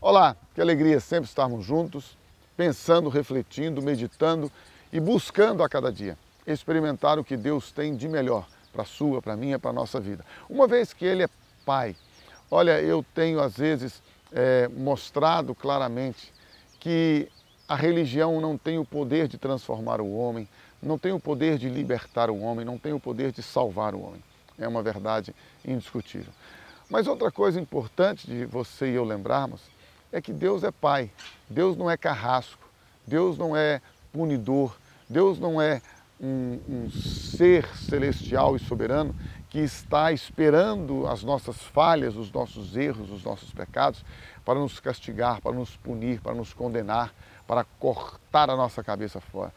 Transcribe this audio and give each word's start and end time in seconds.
Olá, 0.00 0.36
que 0.54 0.60
alegria 0.60 1.00
sempre 1.00 1.28
estarmos 1.28 1.64
juntos, 1.64 2.16
pensando, 2.56 3.08
refletindo, 3.08 3.82
meditando 3.82 4.50
e 4.92 5.00
buscando 5.00 5.60
a 5.60 5.68
cada 5.68 5.92
dia 5.92 6.16
experimentar 6.46 7.18
o 7.18 7.24
que 7.24 7.36
Deus 7.36 7.72
tem 7.72 7.96
de 7.96 8.08
melhor 8.08 8.46
para 8.72 8.82
a 8.82 8.86
sua, 8.86 9.20
para 9.20 9.32
a 9.32 9.36
minha, 9.36 9.58
para 9.58 9.70
a 9.70 9.72
nossa 9.72 9.98
vida. 9.98 10.24
Uma 10.48 10.68
vez 10.68 10.92
que 10.92 11.04
Ele 11.04 11.24
é 11.24 11.28
Pai, 11.66 11.96
olha, 12.48 12.80
eu 12.80 13.04
tenho 13.12 13.40
às 13.40 13.56
vezes 13.56 14.00
é, 14.32 14.68
mostrado 14.68 15.52
claramente 15.52 16.32
que 16.78 17.28
a 17.66 17.74
religião 17.74 18.40
não 18.40 18.56
tem 18.56 18.78
o 18.78 18.84
poder 18.84 19.26
de 19.26 19.36
transformar 19.36 20.00
o 20.00 20.16
homem, 20.16 20.48
não 20.80 20.96
tem 20.96 21.10
o 21.10 21.18
poder 21.18 21.58
de 21.58 21.68
libertar 21.68 22.30
o 22.30 22.38
homem, 22.38 22.64
não 22.64 22.78
tem 22.78 22.92
o 22.92 23.00
poder 23.00 23.32
de 23.32 23.42
salvar 23.42 23.96
o 23.96 24.00
homem. 24.00 24.22
É 24.56 24.68
uma 24.68 24.80
verdade 24.80 25.34
indiscutível. 25.64 26.32
Mas 26.88 27.08
outra 27.08 27.32
coisa 27.32 27.60
importante 27.60 28.28
de 28.28 28.44
você 28.46 28.92
e 28.92 28.94
eu 28.94 29.04
lembrarmos 29.04 29.60
é 30.12 30.20
que 30.20 30.32
Deus 30.32 30.64
é 30.64 30.70
Pai, 30.70 31.10
Deus 31.48 31.76
não 31.76 31.90
é 31.90 31.96
carrasco, 31.96 32.68
Deus 33.06 33.36
não 33.38 33.56
é 33.56 33.80
punidor, 34.12 34.76
Deus 35.08 35.38
não 35.38 35.60
é 35.60 35.80
um, 36.20 36.58
um, 36.68 36.90
ser 36.90 37.66
celestial 37.76 38.56
e 38.56 38.58
soberano 38.58 39.14
que 39.48 39.58
está 39.60 40.12
esperando 40.12 41.06
as 41.06 41.22
nossas 41.22 41.56
falhas, 41.56 42.16
os 42.16 42.30
nossos 42.30 42.76
erros, 42.76 43.10
os 43.10 43.24
nossos 43.24 43.50
pecados, 43.52 44.04
para 44.44 44.58
nos 44.58 44.78
castigar, 44.80 45.40
para 45.40 45.52
nos 45.52 45.76
punir, 45.76 46.20
para 46.20 46.34
nos 46.34 46.52
condenar, 46.52 47.14
para 47.46 47.64
cortar 47.78 48.50
a 48.50 48.56
nossa 48.56 48.82
cabeça 48.82 49.20
fora. 49.20 49.52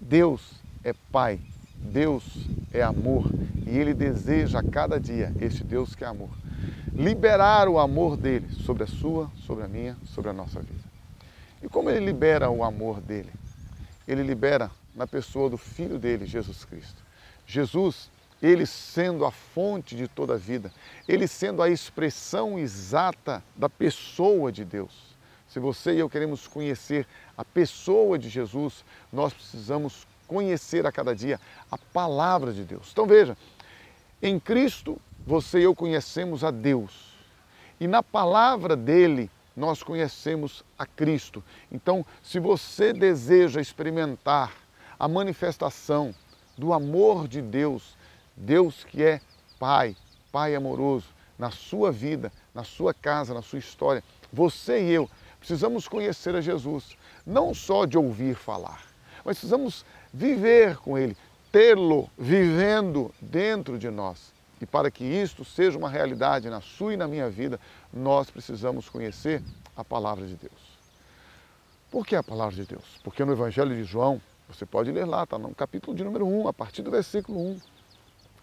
Deus 0.00 0.60
é 0.84 0.94
Pai, 1.10 1.40
Deus 1.74 2.24
é 2.72 2.82
amor. 2.82 3.30
E 3.66 3.76
Ele 3.76 3.92
deseja 3.92 4.60
a 4.60 4.62
cada 4.62 5.00
dia, 5.00 5.32
este 5.40 5.64
Deus 5.64 5.94
que 5.94 6.04
é 6.04 6.06
amor, 6.06 6.30
liberar 6.94 7.68
o 7.68 7.78
amor 7.78 8.16
dele 8.16 8.48
sobre 8.64 8.84
a 8.84 8.86
sua, 8.86 9.30
sobre 9.46 9.64
a 9.64 9.68
minha, 9.68 9.96
sobre 10.06 10.30
a 10.30 10.32
nossa 10.32 10.60
vida. 10.60 10.88
E 11.62 11.68
como 11.68 11.90
ele 11.90 12.04
libera 12.04 12.50
o 12.50 12.62
amor 12.62 13.00
dele? 13.00 13.32
Ele 14.06 14.22
libera 14.22 14.70
na 14.94 15.06
pessoa 15.06 15.50
do 15.50 15.56
Filho 15.58 15.98
dele, 15.98 16.26
Jesus 16.26 16.64
Cristo. 16.64 17.02
Jesus, 17.46 18.10
ele 18.42 18.66
sendo 18.66 19.24
a 19.24 19.30
fonte 19.30 19.96
de 19.96 20.06
toda 20.06 20.34
a 20.34 20.36
vida, 20.36 20.72
ele 21.06 21.26
sendo 21.26 21.62
a 21.62 21.68
expressão 21.68 22.58
exata 22.58 23.42
da 23.56 23.68
pessoa 23.68 24.52
de 24.52 24.64
Deus. 24.64 25.16
Se 25.48 25.58
você 25.58 25.94
e 25.94 25.98
eu 25.98 26.10
queremos 26.10 26.46
conhecer 26.46 27.06
a 27.36 27.44
pessoa 27.44 28.18
de 28.18 28.28
Jesus, 28.28 28.84
nós 29.12 29.32
precisamos 29.32 30.06
conhecer 30.26 30.86
a 30.86 30.92
cada 30.92 31.16
dia 31.16 31.40
a 31.70 31.78
palavra 31.78 32.52
de 32.52 32.64
Deus. 32.64 32.90
Então 32.92 33.06
veja, 33.06 33.36
em 34.22 34.38
Cristo 34.38 35.00
você 35.28 35.58
e 35.60 35.64
eu 35.64 35.74
conhecemos 35.74 36.42
a 36.42 36.50
Deus. 36.50 37.12
E 37.78 37.86
na 37.86 38.02
palavra 38.02 38.74
dele 38.74 39.30
nós 39.54 39.82
conhecemos 39.82 40.64
a 40.78 40.86
Cristo. 40.86 41.44
Então, 41.70 42.04
se 42.22 42.40
você 42.40 42.94
deseja 42.94 43.60
experimentar 43.60 44.54
a 44.98 45.06
manifestação 45.06 46.14
do 46.56 46.72
amor 46.72 47.28
de 47.28 47.42
Deus, 47.42 47.94
Deus 48.34 48.84
que 48.84 49.04
é 49.04 49.20
Pai, 49.58 49.94
Pai 50.32 50.54
amoroso, 50.54 51.08
na 51.38 51.50
sua 51.50 51.92
vida, 51.92 52.32
na 52.54 52.64
sua 52.64 52.94
casa, 52.94 53.34
na 53.34 53.42
sua 53.42 53.58
história, 53.58 54.02
você 54.32 54.82
e 54.82 54.92
eu 54.92 55.10
precisamos 55.38 55.86
conhecer 55.86 56.34
a 56.36 56.40
Jesus, 56.40 56.96
não 57.26 57.52
só 57.52 57.84
de 57.84 57.98
ouvir 57.98 58.34
falar, 58.34 58.82
mas 59.22 59.36
precisamos 59.36 59.84
viver 60.10 60.78
com 60.78 60.96
Ele, 60.96 61.14
tê-lo 61.52 62.08
vivendo 62.16 63.14
dentro 63.20 63.78
de 63.78 63.90
nós. 63.90 64.37
E 64.60 64.66
para 64.66 64.90
que 64.90 65.04
isto 65.04 65.44
seja 65.44 65.78
uma 65.78 65.88
realidade 65.88 66.50
na 66.50 66.60
sua 66.60 66.94
e 66.94 66.96
na 66.96 67.06
minha 67.06 67.30
vida, 67.30 67.60
nós 67.92 68.30
precisamos 68.30 68.88
conhecer 68.88 69.42
a 69.76 69.84
palavra 69.84 70.26
de 70.26 70.34
Deus. 70.34 70.78
Por 71.90 72.06
que 72.06 72.16
a 72.16 72.22
palavra 72.22 72.54
de 72.54 72.64
Deus? 72.64 73.00
Porque 73.02 73.24
no 73.24 73.32
Evangelho 73.32 73.74
de 73.74 73.84
João, 73.84 74.20
você 74.48 74.66
pode 74.66 74.90
ler 74.90 75.04
lá, 75.04 75.24
está 75.24 75.38
no 75.38 75.54
capítulo 75.54 75.96
de 75.96 76.02
número 76.02 76.26
1, 76.26 76.48
a 76.48 76.52
partir 76.52 76.82
do 76.82 76.90
versículo 76.90 77.38
1. 77.38 77.60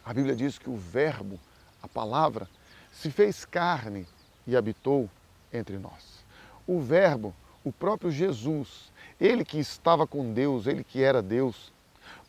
A 0.06 0.14
Bíblia 0.14 0.36
diz 0.36 0.58
que 0.58 0.70
o 0.70 0.78
Verbo, 0.78 1.40
a 1.81 1.88
palavra, 1.88 2.47
se 2.92 3.12
fez 3.12 3.44
carne 3.44 4.08
e 4.47 4.56
habitou 4.56 5.09
entre 5.52 5.78
nós. 5.78 6.24
O 6.66 6.80
Verbo, 6.80 7.36
o 7.64 7.72
próprio 7.72 8.12
Jesus, 8.12 8.92
ele 9.20 9.44
que 9.44 9.59
estava 9.59 10.08
com 10.08 10.34
Deus, 10.34 10.68
ele 10.68 10.84
que 10.84 11.02
era 11.02 11.22
Deus, 11.22 11.74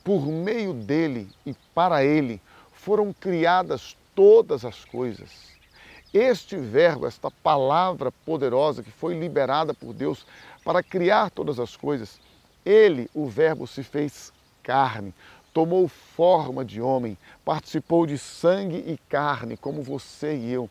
por 0.03 0.27
meio 0.27 0.73
dele 0.73 1.29
e 1.45 1.55
para 1.75 2.05
ele 2.05 2.41
foram 2.87 3.13
criadas 3.13 3.97
todas 4.15 4.65
as 4.65 4.85
coisas. 4.85 5.29
Este 6.15 6.57
verbo, 6.57 7.05
esta 7.05 7.33
palavra 7.33 8.13
poderosa 8.13 8.81
que 8.81 8.93
foi 8.93 9.19
liberada 9.19 9.75
por 9.75 9.93
Deus 9.93 10.25
para 10.65 10.85
criar 10.85 11.33
todas 11.33 11.59
as 11.59 11.77
coisas, 11.77 12.21
ele, 12.65 13.11
o 13.13 13.27
Verbo, 13.27 13.67
se 13.67 13.83
fez 13.83 14.33
carne, 14.63 15.13
tomou 15.53 15.89
forma 15.89 16.65
de 16.65 16.81
homem, 16.81 17.19
participou 17.45 18.07
de 18.07 18.17
sangue 18.19 18.77
e 18.87 18.97
carne, 19.09 19.57
como 19.57 19.83
você 19.83 20.37
e 20.37 20.53
eu. 20.53 20.71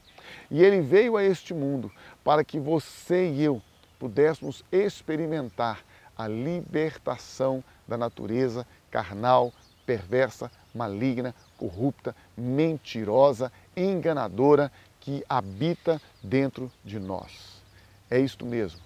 E 0.50 0.64
ele 0.64 0.80
veio 0.80 1.18
a 1.18 1.24
este 1.24 1.54
mundo 1.54 1.92
para 2.24 2.46
que 2.46 2.58
você 2.58 3.30
e 3.30 3.44
eu 3.44 3.62
pudéssemos 4.00 4.64
experimentar 4.72 5.84
a 6.18 6.30
libertação 6.30 7.62
da 7.86 7.98
natureza 7.98 8.66
carnal, 8.90 9.52
perversa, 9.86 10.50
maligna, 10.76 11.34
corrupta, 11.58 12.16
mentirosa, 12.38 13.52
enganadora 13.76 14.72
que 15.00 15.24
habita 15.30 16.02
dentro 16.22 16.72
de 16.84 17.00
nós. 17.00 17.62
É 18.10 18.20
isto 18.20 18.46
mesmo. 18.46 18.80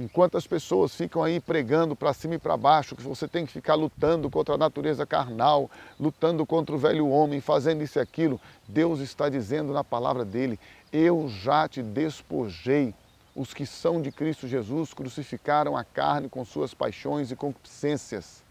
Enquanto 0.00 0.36
as 0.36 0.46
pessoas 0.46 0.94
ficam 0.94 1.22
aí 1.22 1.38
pregando 1.38 1.94
para 1.94 2.12
cima 2.12 2.34
e 2.34 2.38
para 2.38 2.56
baixo 2.56 2.96
que 2.96 3.02
você 3.02 3.28
tem 3.28 3.46
que 3.46 3.52
ficar 3.52 3.74
lutando 3.74 4.28
contra 4.28 4.54
a 4.54 4.58
natureza 4.58 5.06
carnal, 5.06 5.70
lutando 6.00 6.44
contra 6.44 6.74
o 6.74 6.78
velho 6.78 7.08
homem, 7.08 7.40
fazendo 7.40 7.84
isso 7.84 7.98
e 7.98 8.02
aquilo, 8.02 8.40
Deus 8.66 9.00
está 9.00 9.28
dizendo 9.28 9.72
na 9.72 9.84
palavra 9.84 10.24
dele: 10.24 10.58
Eu 10.92 11.28
já 11.28 11.68
te 11.68 11.82
despojei. 11.82 12.94
Os 13.34 13.54
que 13.54 13.64
são 13.64 14.02
de 14.02 14.10
Cristo 14.10 14.48
Jesus 14.48 14.92
crucificaram 14.92 15.76
a 15.76 15.84
carne 15.84 16.28
com 16.28 16.44
suas 16.44 16.74
paixões 16.74 17.30
e 17.30 17.36
concupiscências. 17.36 18.42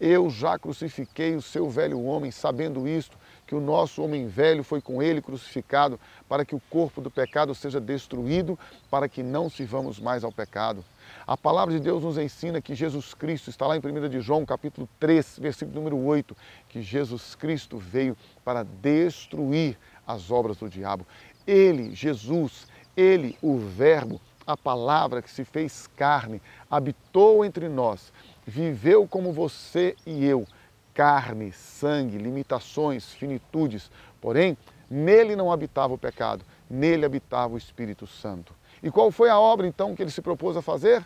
Eu 0.00 0.30
já 0.30 0.58
crucifiquei 0.58 1.36
o 1.36 1.42
seu 1.42 1.68
velho 1.68 2.02
homem, 2.02 2.30
sabendo 2.30 2.88
isto, 2.88 3.18
que 3.46 3.54
o 3.54 3.60
nosso 3.60 4.02
homem 4.02 4.26
velho 4.26 4.64
foi 4.64 4.80
com 4.80 5.02
ele 5.02 5.20
crucificado, 5.20 6.00
para 6.26 6.42
que 6.42 6.54
o 6.54 6.62
corpo 6.70 7.02
do 7.02 7.10
pecado 7.10 7.54
seja 7.54 7.78
destruído, 7.78 8.58
para 8.90 9.10
que 9.10 9.22
não 9.22 9.50
sirvamos 9.50 10.00
mais 10.00 10.24
ao 10.24 10.32
pecado. 10.32 10.82
A 11.26 11.36
palavra 11.36 11.74
de 11.74 11.80
Deus 11.80 12.02
nos 12.02 12.16
ensina 12.16 12.62
que 12.62 12.74
Jesus 12.74 13.12
Cristo, 13.12 13.50
está 13.50 13.66
lá 13.66 13.76
em 13.76 13.80
1 13.80 14.08
de 14.08 14.20
João, 14.20 14.46
capítulo 14.46 14.88
3, 14.98 15.38
versículo 15.38 15.76
número 15.76 15.98
8, 15.98 16.34
que 16.68 16.80
Jesus 16.80 17.34
Cristo 17.34 17.76
veio 17.76 18.16
para 18.42 18.62
destruir 18.62 19.76
as 20.06 20.30
obras 20.30 20.56
do 20.56 20.68
diabo. 20.68 21.06
Ele, 21.46 21.94
Jesus, 21.94 22.66
ele, 22.96 23.36
o 23.42 23.58
Verbo, 23.58 24.18
a 24.46 24.56
palavra 24.56 25.20
que 25.20 25.30
se 25.30 25.44
fez 25.44 25.86
carne, 25.96 26.40
habitou 26.70 27.44
entre 27.44 27.68
nós 27.68 28.12
viveu 28.46 29.06
como 29.06 29.32
você 29.32 29.96
e 30.06 30.24
eu, 30.24 30.46
carne, 30.94 31.52
sangue, 31.52 32.18
limitações, 32.18 33.12
finitudes, 33.12 33.90
porém, 34.20 34.56
nele 34.90 35.36
não 35.36 35.52
habitava 35.52 35.94
o 35.94 35.98
pecado, 35.98 36.44
nele 36.68 37.04
habitava 37.04 37.54
o 37.54 37.58
Espírito 37.58 38.06
Santo. 38.06 38.54
E 38.82 38.90
qual 38.90 39.10
foi 39.10 39.28
a 39.28 39.38
obra 39.38 39.66
então 39.66 39.94
que 39.94 40.02
ele 40.02 40.10
se 40.10 40.22
propôs 40.22 40.56
a 40.56 40.62
fazer? 40.62 41.04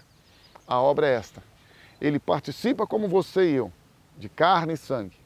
A 0.67 0.81
obra 0.81 1.07
é 1.07 1.15
esta. 1.15 1.43
Ele 2.01 2.19
participa 2.19 2.87
como 2.87 3.09
você 3.09 3.51
e 3.51 3.55
eu, 3.55 3.73
de 4.17 4.29
carne 4.29 4.75
e 4.75 4.77
sangue. 4.77 5.17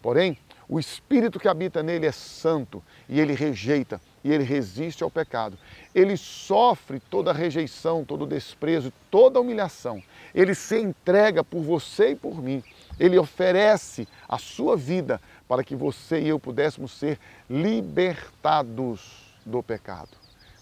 Porém, 0.00 0.38
o 0.68 0.78
Espírito 0.78 1.40
que 1.40 1.48
habita 1.48 1.82
nele 1.82 2.06
é 2.06 2.12
santo 2.12 2.82
e 3.08 3.18
ele 3.18 3.34
rejeita 3.34 4.00
e 4.22 4.32
ele 4.32 4.44
resiste 4.44 5.02
ao 5.02 5.10
pecado. 5.10 5.58
Ele 5.94 6.16
sofre 6.16 7.00
toda 7.00 7.30
a 7.30 7.34
rejeição, 7.34 8.04
todo 8.04 8.22
o 8.22 8.26
desprezo, 8.26 8.92
toda 9.10 9.38
a 9.38 9.42
humilhação. 9.42 10.02
Ele 10.34 10.54
se 10.54 10.78
entrega 10.78 11.42
por 11.42 11.62
você 11.62 12.10
e 12.10 12.16
por 12.16 12.42
mim. 12.42 12.62
Ele 12.98 13.18
oferece 13.18 14.06
a 14.28 14.38
sua 14.38 14.76
vida 14.76 15.20
para 15.46 15.64
que 15.64 15.74
você 15.74 16.20
e 16.20 16.28
eu 16.28 16.38
pudéssemos 16.38 16.92
ser 16.92 17.18
libertados 17.48 19.00
do 19.46 19.62
pecado. 19.62 20.10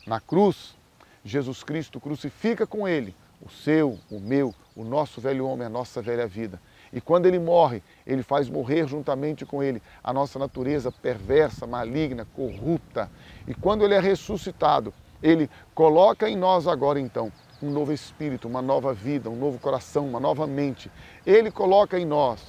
Na 0.06 0.20
cruz, 0.20 0.76
Jesus 1.24 1.64
Cristo 1.64 1.98
crucifica 1.98 2.66
com 2.66 2.86
ele 2.86 3.14
o 3.40 3.50
seu, 3.50 3.98
o 4.10 4.18
meu, 4.18 4.54
o 4.74 4.84
nosso 4.84 5.20
velho 5.20 5.46
homem, 5.46 5.66
a 5.66 5.70
nossa 5.70 6.02
velha 6.02 6.26
vida. 6.26 6.60
E 6.92 7.00
quando 7.00 7.26
ele 7.26 7.38
morre, 7.38 7.82
ele 8.06 8.22
faz 8.22 8.48
morrer 8.48 8.86
juntamente 8.86 9.44
com 9.44 9.62
ele 9.62 9.82
a 10.02 10.12
nossa 10.12 10.38
natureza 10.38 10.90
perversa, 10.90 11.66
maligna, 11.66 12.26
corrupta. 12.34 13.10
E 13.46 13.54
quando 13.54 13.84
ele 13.84 13.94
é 13.94 14.00
ressuscitado, 14.00 14.94
ele 15.22 15.50
coloca 15.74 16.28
em 16.28 16.36
nós 16.36 16.66
agora 16.66 17.00
então 17.00 17.32
um 17.62 17.70
novo 17.70 17.92
espírito, 17.92 18.46
uma 18.46 18.62
nova 18.62 18.92
vida, 18.92 19.30
um 19.30 19.36
novo 19.36 19.58
coração, 19.58 20.06
uma 20.06 20.20
nova 20.20 20.46
mente. 20.46 20.90
Ele 21.24 21.50
coloca 21.50 21.98
em 21.98 22.04
nós 22.04 22.40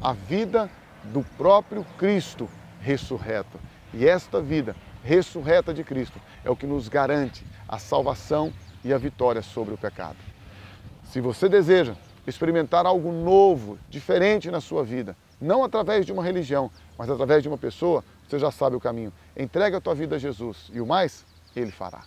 a 0.00 0.12
vida 0.12 0.70
do 1.04 1.22
próprio 1.36 1.84
Cristo 1.98 2.48
ressurreto. 2.80 3.58
E 3.92 4.06
esta 4.06 4.40
vida 4.40 4.74
ressurreta 5.02 5.74
de 5.74 5.84
Cristo 5.84 6.20
é 6.44 6.50
o 6.50 6.56
que 6.56 6.66
nos 6.66 6.88
garante 6.88 7.44
a 7.68 7.78
salvação 7.78 8.52
e 8.84 8.92
a 8.92 8.98
vitória 8.98 9.42
sobre 9.42 9.74
o 9.74 9.78
pecado. 9.78 10.31
Se 11.12 11.20
você 11.20 11.46
deseja 11.46 11.94
experimentar 12.26 12.86
algo 12.86 13.12
novo, 13.12 13.78
diferente 13.90 14.50
na 14.50 14.62
sua 14.62 14.82
vida, 14.82 15.14
não 15.38 15.62
através 15.62 16.06
de 16.06 16.12
uma 16.12 16.24
religião, 16.24 16.70
mas 16.96 17.10
através 17.10 17.42
de 17.42 17.50
uma 17.50 17.58
pessoa, 17.58 18.02
você 18.26 18.38
já 18.38 18.50
sabe 18.50 18.76
o 18.76 18.80
caminho. 18.80 19.12
Entrega 19.36 19.76
a 19.76 19.80
tua 19.82 19.94
vida 19.94 20.16
a 20.16 20.18
Jesus 20.18 20.70
e 20.72 20.80
o 20.80 20.86
mais, 20.86 21.26
Ele 21.54 21.70
fará. 21.70 22.00